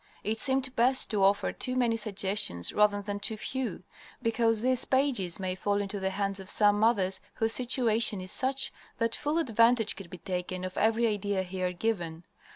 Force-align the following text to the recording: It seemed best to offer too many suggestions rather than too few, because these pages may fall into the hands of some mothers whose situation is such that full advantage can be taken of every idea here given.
It 0.23 0.41
seemed 0.41 0.75
best 0.75 1.11
to 1.11 1.23
offer 1.23 1.51
too 1.53 1.75
many 1.75 1.95
suggestions 1.95 2.73
rather 2.73 3.03
than 3.03 3.19
too 3.19 3.37
few, 3.37 3.83
because 4.19 4.63
these 4.63 4.83
pages 4.83 5.39
may 5.39 5.53
fall 5.53 5.79
into 5.79 5.99
the 5.99 6.09
hands 6.09 6.39
of 6.39 6.49
some 6.49 6.79
mothers 6.79 7.21
whose 7.35 7.53
situation 7.53 8.19
is 8.19 8.31
such 8.31 8.73
that 8.97 9.15
full 9.15 9.37
advantage 9.37 9.95
can 9.95 10.09
be 10.09 10.17
taken 10.17 10.63
of 10.63 10.75
every 10.75 11.05
idea 11.05 11.43
here 11.43 11.71
given. 11.71 12.23